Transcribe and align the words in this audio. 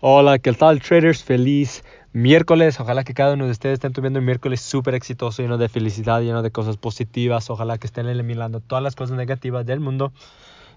Hola, 0.00 0.38
¿qué 0.38 0.52
tal 0.52 0.80
traders? 0.80 1.24
Feliz 1.24 1.82
miércoles. 2.12 2.78
Ojalá 2.78 3.02
que 3.02 3.14
cada 3.14 3.34
uno 3.34 3.46
de 3.46 3.50
ustedes 3.50 3.74
estén 3.74 3.92
tuviendo 3.92 4.20
un 4.20 4.26
miércoles 4.26 4.60
súper 4.60 4.94
exitoso, 4.94 5.42
lleno 5.42 5.58
de 5.58 5.68
felicidad, 5.68 6.20
lleno 6.20 6.40
de 6.40 6.52
cosas 6.52 6.76
positivas. 6.76 7.50
Ojalá 7.50 7.78
que 7.78 7.88
estén 7.88 8.06
eliminando 8.06 8.60
todas 8.60 8.84
las 8.84 8.94
cosas 8.94 9.16
negativas 9.16 9.66
del 9.66 9.80
mundo. 9.80 10.12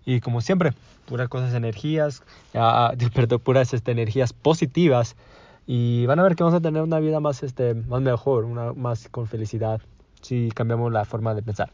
Y 0.07 0.21
como 0.21 0.41
siempre, 0.41 0.73
puras 1.05 1.29
cosas 1.29 1.53
energías, 1.53 2.23
uh, 2.55 2.97
perdón, 3.13 3.41
puras 3.41 3.75
este, 3.75 3.91
energías 3.91 4.33
positivas. 4.33 5.15
Y 5.67 6.07
van 6.07 6.17
a 6.17 6.23
ver 6.23 6.35
que 6.35 6.41
vamos 6.41 6.57
a 6.57 6.61
tener 6.61 6.81
una 6.81 6.99
vida 6.99 7.19
más, 7.19 7.43
este, 7.43 7.75
más 7.75 8.01
mejor, 8.01 8.45
una, 8.45 8.73
más 8.73 9.07
con 9.09 9.27
felicidad, 9.27 9.81
si 10.23 10.49
cambiamos 10.49 10.91
la 10.91 11.05
forma 11.05 11.35
de 11.35 11.43
pensar. 11.43 11.69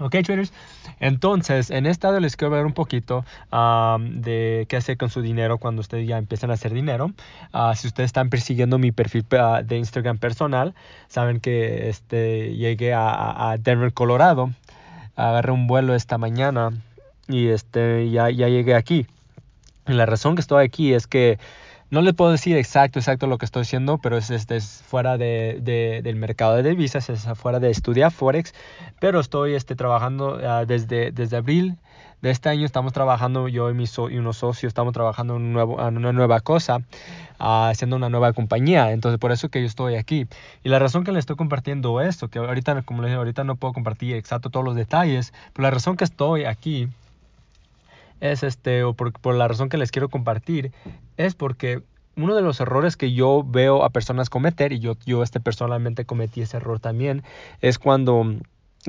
Ok, 0.00 0.16
traders. 0.24 0.52
Entonces, 1.00 1.70
en 1.70 1.86
este 1.86 2.06
lado 2.06 2.20
les 2.20 2.36
quiero 2.36 2.50
ver 2.50 2.64
un 2.64 2.72
poquito 2.72 3.24
de 3.50 4.66
qué 4.68 4.76
hacer 4.76 4.96
con 4.96 5.10
su 5.10 5.20
dinero 5.20 5.58
cuando 5.58 5.80
ustedes 5.80 6.08
ya 6.08 6.18
empiezan 6.18 6.50
a 6.50 6.54
hacer 6.54 6.72
dinero. 6.72 7.12
Uh, 7.52 7.74
si 7.74 7.88
ustedes 7.88 8.08
están 8.08 8.30
persiguiendo 8.30 8.78
mi 8.78 8.92
perfil 8.92 9.26
uh, 9.32 9.62
de 9.62 9.76
Instagram 9.76 10.18
personal, 10.18 10.74
saben 11.08 11.40
que 11.40 11.88
este, 11.88 12.56
llegué 12.56 12.94
a, 12.94 13.50
a, 13.50 13.58
Denver, 13.58 13.92
Colorado. 13.92 14.50
Agarré 15.14 15.52
un 15.52 15.66
vuelo 15.66 15.94
esta 15.94 16.16
mañana 16.16 16.70
y 17.28 17.48
este, 17.48 18.10
ya, 18.10 18.30
ya 18.30 18.48
llegué 18.48 18.74
aquí. 18.74 19.06
Y 19.86 19.92
la 19.92 20.06
razón 20.06 20.36
que 20.36 20.40
estoy 20.40 20.64
aquí 20.64 20.94
es 20.94 21.06
que 21.06 21.38
no 21.92 22.00
le 22.00 22.14
puedo 22.14 22.30
decir 22.30 22.56
exacto, 22.56 22.98
exacto 22.98 23.26
lo 23.26 23.36
que 23.36 23.44
estoy 23.44 23.62
haciendo, 23.62 23.98
pero 23.98 24.16
es, 24.16 24.30
es, 24.30 24.50
es 24.50 24.82
fuera 24.86 25.18
de, 25.18 25.58
de, 25.60 26.00
del 26.02 26.16
mercado 26.16 26.56
de 26.56 26.62
divisas, 26.62 27.10
es 27.10 27.28
fuera 27.34 27.60
de 27.60 27.68
estudiar 27.68 28.10
Forex, 28.10 28.54
pero 28.98 29.20
estoy 29.20 29.54
este, 29.54 29.76
trabajando 29.76 30.38
uh, 30.38 30.64
desde, 30.64 31.12
desde 31.12 31.36
abril 31.36 31.76
de 32.22 32.30
este 32.30 32.48
año, 32.48 32.64
estamos 32.64 32.94
trabajando, 32.94 33.46
yo 33.46 33.68
y, 33.68 33.74
mis 33.74 33.90
so, 33.90 34.08
y 34.08 34.16
unos 34.16 34.38
socios, 34.38 34.70
estamos 34.70 34.94
trabajando 34.94 35.36
en 35.36 35.54
una 35.54 36.12
nueva 36.12 36.40
cosa, 36.40 36.78
uh, 36.78 37.68
haciendo 37.68 37.96
una 37.96 38.08
nueva 38.08 38.32
compañía, 38.32 38.90
entonces 38.92 39.18
por 39.18 39.30
eso 39.30 39.50
que 39.50 39.60
yo 39.60 39.66
estoy 39.66 39.96
aquí. 39.96 40.26
Y 40.64 40.70
la 40.70 40.78
razón 40.78 41.04
que 41.04 41.12
le 41.12 41.18
estoy 41.18 41.36
compartiendo 41.36 42.00
esto, 42.00 42.28
que 42.28 42.38
ahorita, 42.38 42.80
como 42.84 43.02
les 43.02 43.10
dije, 43.10 43.18
ahorita 43.18 43.44
no 43.44 43.56
puedo 43.56 43.74
compartir 43.74 44.16
exacto 44.16 44.48
todos 44.48 44.64
los 44.64 44.76
detalles, 44.76 45.34
pero 45.52 45.64
la 45.64 45.70
razón 45.70 45.98
que 45.98 46.04
estoy 46.04 46.46
aquí 46.46 46.88
es 48.22 48.44
este, 48.44 48.84
o 48.84 48.94
por, 48.94 49.12
por, 49.12 49.34
la 49.34 49.48
razón 49.48 49.68
que 49.68 49.76
les 49.76 49.90
quiero 49.90 50.08
compartir, 50.08 50.72
es 51.16 51.34
porque 51.34 51.82
uno 52.16 52.34
de 52.36 52.42
los 52.42 52.60
errores 52.60 52.96
que 52.96 53.12
yo 53.12 53.44
veo 53.44 53.84
a 53.84 53.90
personas 53.90 54.30
cometer, 54.30 54.72
y 54.72 54.78
yo, 54.78 54.96
yo 55.04 55.22
este 55.22 55.40
personalmente 55.40 56.04
cometí 56.04 56.40
ese 56.40 56.58
error 56.58 56.78
también, 56.78 57.24
es 57.60 57.80
cuando, 57.80 58.36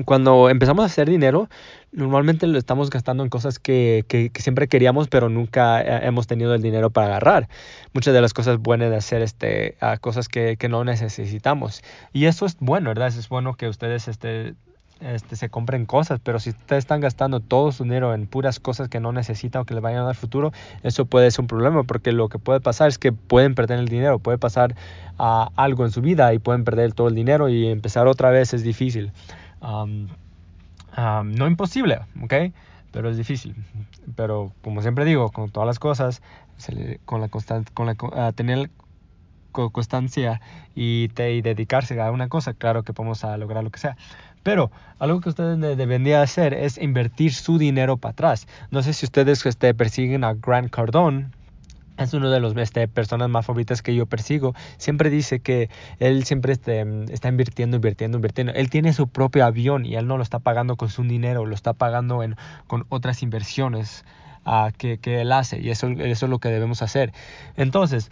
cuando 0.04 0.50
empezamos 0.50 0.84
a 0.84 0.86
hacer 0.86 1.10
dinero, 1.10 1.48
normalmente 1.90 2.46
lo 2.46 2.58
estamos 2.58 2.90
gastando 2.90 3.24
en 3.24 3.28
cosas 3.28 3.58
que, 3.58 4.04
que, 4.06 4.30
siempre 4.38 4.68
queríamos, 4.68 5.08
pero 5.08 5.28
nunca 5.28 5.82
eh, 5.82 6.06
hemos 6.06 6.28
tenido 6.28 6.54
el 6.54 6.62
dinero 6.62 6.90
para 6.90 7.08
agarrar. 7.08 7.48
Muchas 7.92 8.14
de 8.14 8.20
las 8.20 8.34
cosas 8.34 8.58
buenas 8.58 8.90
de 8.90 8.96
hacer 8.96 9.20
este, 9.20 9.76
a 9.80 9.96
cosas 9.96 10.28
que, 10.28 10.56
que 10.56 10.68
no 10.68 10.84
necesitamos. 10.84 11.82
Y 12.12 12.26
eso 12.26 12.46
es 12.46 12.56
bueno, 12.60 12.90
¿verdad? 12.90 13.08
Es 13.08 13.28
bueno 13.28 13.54
que 13.54 13.68
ustedes 13.68 14.06
este, 14.06 14.54
este, 15.04 15.36
se 15.36 15.50
compren 15.50 15.84
cosas, 15.84 16.18
pero 16.22 16.40
si 16.40 16.50
ustedes 16.50 16.84
están 16.84 17.00
gastando 17.00 17.40
todo 17.40 17.72
su 17.72 17.84
dinero 17.84 18.14
en 18.14 18.26
puras 18.26 18.58
cosas 18.58 18.88
que 18.88 19.00
no 19.00 19.12
necesitan 19.12 19.62
o 19.62 19.64
que 19.66 19.74
les 19.74 19.82
vayan 19.82 20.00
a 20.00 20.04
dar 20.04 20.14
futuro, 20.14 20.52
eso 20.82 21.04
puede 21.04 21.30
ser 21.30 21.42
un 21.42 21.46
problema, 21.46 21.82
porque 21.82 22.10
lo 22.12 22.30
que 22.30 22.38
puede 22.38 22.60
pasar 22.60 22.88
es 22.88 22.98
que 22.98 23.12
pueden 23.12 23.54
perder 23.54 23.78
el 23.78 23.88
dinero, 23.88 24.18
puede 24.18 24.38
pasar 24.38 24.74
uh, 25.18 25.50
algo 25.56 25.84
en 25.84 25.90
su 25.90 26.00
vida 26.00 26.32
y 26.32 26.38
pueden 26.38 26.64
perder 26.64 26.94
todo 26.94 27.08
el 27.08 27.14
dinero 27.14 27.50
y 27.50 27.66
empezar 27.66 28.06
otra 28.06 28.30
vez 28.30 28.54
es 28.54 28.62
difícil. 28.62 29.12
No 29.60 31.46
imposible, 31.46 32.00
¿ok? 32.22 32.34
Pero 32.90 33.10
es 33.10 33.18
difícil. 33.18 33.54
Pero 34.16 34.52
como 34.62 34.80
siempre 34.80 35.04
digo, 35.04 35.30
con 35.30 35.50
todas 35.50 35.66
las 35.66 35.78
cosas, 35.78 36.22
con 37.04 37.20
la 37.20 37.28
constante, 37.28 37.70
con 37.74 37.86
la, 37.86 37.92
uh, 37.92 38.32
tener 38.32 38.70
constancia 39.52 40.40
y, 40.74 41.08
dedicarse 41.08 42.00
a 42.00 42.10
una 42.10 42.28
cosa, 42.28 42.54
claro 42.54 42.82
que 42.82 42.92
podemos 42.92 43.24
a 43.24 43.36
lograr 43.36 43.62
lo 43.62 43.70
que 43.70 43.78
sea. 43.78 43.96
Pero 44.44 44.70
algo 45.00 45.20
que 45.20 45.30
ustedes 45.30 45.58
deberían 45.58 46.22
hacer 46.22 46.54
es 46.54 46.78
invertir 46.78 47.34
su 47.34 47.58
dinero 47.58 47.96
para 47.96 48.12
atrás. 48.12 48.46
No 48.70 48.82
sé 48.84 48.92
si 48.92 49.06
ustedes 49.06 49.44
este, 49.44 49.74
persiguen 49.74 50.22
a 50.22 50.34
Grant 50.34 50.70
Cardone, 50.70 51.30
es 51.96 52.12
uno 52.12 52.30
de 52.30 52.40
las 52.40 52.56
este, 52.56 52.86
personas 52.88 53.28
más 53.30 53.46
favoritas 53.46 53.80
que 53.80 53.94
yo 53.94 54.06
persigo. 54.06 54.54
Siempre 54.76 55.10
dice 55.10 55.40
que 55.40 55.70
él 55.98 56.24
siempre 56.24 56.52
este, 56.52 56.84
está 57.12 57.28
invirtiendo, 57.28 57.76
invirtiendo, 57.76 58.18
invirtiendo. 58.18 58.52
Él 58.52 58.68
tiene 58.68 58.92
su 58.92 59.08
propio 59.08 59.44
avión 59.44 59.86
y 59.86 59.94
él 59.94 60.06
no 60.06 60.16
lo 60.16 60.22
está 60.22 60.40
pagando 60.40 60.76
con 60.76 60.88
su 60.90 61.02
dinero, 61.02 61.46
lo 61.46 61.54
está 61.54 61.72
pagando 61.72 62.22
en, 62.22 62.36
con 62.66 62.84
otras 62.88 63.22
inversiones 63.22 64.04
uh, 64.44 64.72
que, 64.76 64.98
que, 64.98 65.20
él 65.22 65.32
hace. 65.32 65.60
Y 65.60 65.70
eso, 65.70 65.88
eso 65.88 66.26
es 66.26 66.30
lo 66.30 66.38
que 66.38 66.48
debemos 66.48 66.82
hacer. 66.82 67.12
Entonces, 67.56 68.10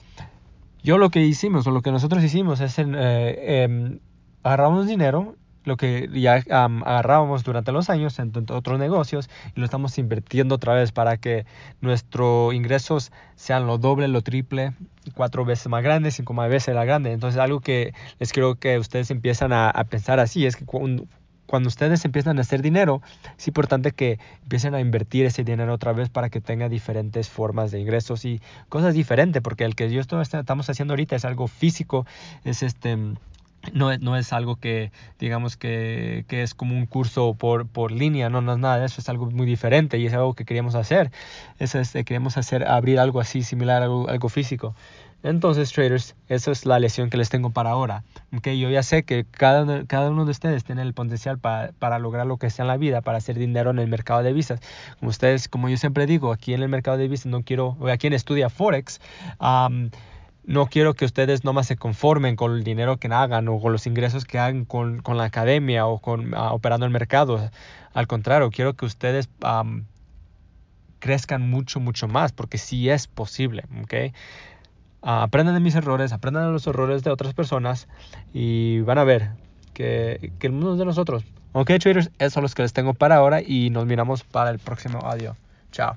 yo 0.83 0.97
lo 0.97 1.11
que 1.11 1.21
hicimos, 1.25 1.67
o 1.67 1.73
lo 1.73 1.83
que 1.83 1.93
nosotros 1.93 2.23
hicimos 2.25 2.61
es 2.61 2.79
eh, 2.79 2.85
eh, 2.87 3.99
agarramos 4.43 4.87
dinero 4.87 5.37
lo 5.65 5.77
que 5.77 6.09
ya 6.13 6.43
um, 6.67 6.83
agarrábamos 6.83 7.45
durante 7.45 7.73
los 7.73 7.91
años 7.91 8.19
en, 8.19 8.33
otros 8.51 8.79
negocios 8.79 9.31
y 9.55 9.61
lo 9.61 9.65
estamos 9.65 9.99
invirtiendo 9.99 10.57
otra 10.57 10.75
vez 10.75 10.93
para 10.93 11.17
que 11.17 11.47
nuestros 11.81 12.55
ingresos 12.55 13.13
sean 13.37 13.67
lo 13.67 13.79
doble, 13.79 14.09
lo 14.09 14.23
triple, 14.23 14.73
cuatro 15.15 15.45
veces 15.45 15.69
más 15.69 15.83
grandes, 15.83 16.15
cinco 16.15 16.35
más 16.35 16.49
veces 16.49 16.75
la 16.75 16.85
grande. 16.85 17.13
Entonces 17.13 17.41
algo 17.41 17.61
que 17.61 17.95
les 18.19 18.33
quiero 18.33 18.57
que 18.57 18.79
ustedes 18.79 19.11
empiezan 19.11 19.53
a, 19.53 19.73
pensar 19.89 20.21
así 20.21 20.47
es 20.47 20.57
que 20.57 20.65
cuando, 20.65 21.07
cuando 21.47 21.69
ustedes 21.69 22.05
empiezan 22.05 22.39
a 22.39 22.41
hacer 22.41 22.63
dinero, 22.63 23.03
es 23.37 23.47
importante 23.47 23.93
que 23.93 24.19
empiecen 24.43 24.75
a 24.75 24.81
invertir 24.81 25.27
ese 25.27 25.45
dinero 25.45 25.75
otra 25.75 25.93
vez 25.93 26.09
para 26.09 26.31
que 26.31 26.41
tenga 26.41 26.69
diferentes 26.69 27.29
formas 27.29 27.71
de 27.71 27.81
ingresos 27.81 28.25
y 28.25 28.41
cosas 28.69 28.95
diferentes, 28.95 29.43
porque 29.43 29.65
el 29.65 29.75
que 29.75 29.91
yo 29.91 30.01
estoy, 30.01 30.23
estamos 30.23 30.71
haciendo 30.71 30.93
ahorita 30.93 31.17
es 31.17 31.25
algo 31.25 31.49
físico, 31.49 32.07
es 32.45 32.63
este 32.63 32.97
no 33.73 34.17
es, 34.17 34.33
algo 34.33 34.57
que 34.57 34.93
digamos 35.19 35.57
que, 35.57 36.25
es 36.29 36.55
como 36.55 36.77
un 36.77 36.87
curso 36.87 37.35
por, 37.35 37.93
línea, 37.93 38.29
no, 38.29 38.39
es 38.53 38.59
nada 38.59 38.79
de 38.79 38.87
eso, 38.87 39.01
es 39.01 39.09
algo 39.09 39.31
muy 39.31 39.47
diferente 39.47 39.99
y 39.99 40.07
es 40.07 40.13
algo 40.15 40.35
que 40.35 40.45
queríamos 40.45 40.75
hacer. 40.75 41.11
Es, 41.59 41.75
este, 41.75 42.05
queremos 42.05 42.37
hacer, 42.37 42.67
abrir 42.67 42.99
algo 42.99 43.21
así 43.21 43.43
similar, 43.43 43.83
algo, 43.83 44.09
algo 44.09 44.29
físico. 44.29 44.75
Entonces, 45.23 45.73
traders, 45.73 46.17
esa 46.29 46.51
es 46.51 46.67
la 46.67 46.81
lección 46.81 47.09
que 47.09 47.17
les 47.17 47.29
tengo 47.29 47.51
para 47.51 47.71
ahora. 47.71 48.03
Okay, 48.37 48.59
yo 48.59 48.69
ya 48.71 48.83
sé 48.83 49.05
que 49.05 49.25
cada, 49.25 49.63
uno 50.11 50.25
de 50.25 50.31
ustedes 50.31 50.65
tiene 50.65 50.83
el 50.83 50.95
potencial 50.95 51.39
para, 51.39 51.99
lograr 52.01 52.27
lo 52.27 52.39
que 52.39 52.51
sea 52.51 52.65
en 52.65 52.69
la 52.69 52.77
vida, 52.77 53.03
para 53.03 53.19
hacer 53.19 53.39
dinero 53.39 53.71
en 53.71 53.79
el 53.79 53.87
mercado 53.87 54.25
de 54.25 54.33
visas. 54.33 54.61
Como 54.99 55.11
ustedes, 55.11 55.49
como 55.49 55.69
yo 55.69 55.77
siempre 55.77 56.07
digo, 56.07 56.33
aquí 56.33 56.55
en 56.55 56.63
el 56.63 56.69
mercado 56.69 56.97
de 56.97 57.07
visas 57.07 57.27
no 57.27 57.43
quiero, 57.43 57.77
o 57.79 57.89
aquí 57.89 58.09
en 58.09 58.15
Estudia 58.15 58.51
Forex, 58.51 59.01
no 60.45 60.67
quiero 60.67 60.95
que 60.95 61.05
ustedes 61.05 61.45
nomás 61.45 61.67
se 61.67 61.77
conformen 61.77 62.37
con 62.37 62.53
el 62.53 62.65
dinero 62.65 62.97
que 62.97 63.09
hagan 63.09 63.49
o 63.49 63.61
con 63.61 63.73
los 63.73 63.87
ingresos 63.87 64.25
que 64.25 64.39
hagan 64.39 64.65
con, 64.65 65.01
con 65.01 65.17
la 65.17 65.25
academia 65.25 65.87
o 65.87 65.99
con 65.99 66.35
uh, 66.35 66.53
operando 66.53 66.87
el 66.87 66.93
mercado. 66.93 67.51
Al 67.95 68.07
contrario, 68.07 68.51
quiero 68.51 68.75
que 68.75 68.87
ustedes 68.87 69.29
crezcan 70.99 71.49
mucho, 71.49 71.81
mucho 71.81 72.09
más, 72.09 72.33
porque 72.33 72.59
sí 72.59 72.89
es 72.89 73.07
posible, 73.07 73.65
¿ok? 73.83 74.15
Uh, 75.03 75.09
aprendan 75.09 75.55
de 75.55 75.61
mis 75.61 75.75
errores, 75.75 76.13
aprendan 76.13 76.47
de 76.47 76.53
los 76.53 76.67
errores 76.67 77.03
de 77.03 77.11
otras 77.11 77.35
personas 77.35 77.89
y 78.33 78.81
van 78.81 78.99
a 78.99 79.05
ver 79.05 79.31
que, 79.75 80.33
que 80.39 80.47
el 80.47 80.53
mundo 80.53 80.73
es 80.73 80.79
de 80.79 80.85
nosotros. 80.85 81.25
Ok, 81.53 81.71
traders, 81.81 82.11
esos 82.19 82.33
son 82.33 82.43
los 82.43 82.55
que 82.55 82.63
les 82.63 82.73
tengo 82.73 82.95
para 82.95 83.17
ahora 83.17 83.43
y 83.43 83.71
nos 83.71 83.85
miramos 83.85 84.23
para 84.25 84.51
el 84.51 84.59
próximo 84.59 85.01
audio. 85.01 85.37
Chao. 85.71 85.97